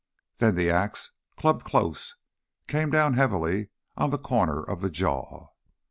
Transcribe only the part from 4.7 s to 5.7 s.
the jaw.